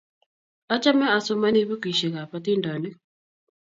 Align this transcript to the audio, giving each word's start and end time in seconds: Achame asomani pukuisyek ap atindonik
Achame 0.73 1.05
asomani 1.17 1.59
pukuisyek 1.69 2.15
ap 2.21 2.31
atindonik 2.37 2.95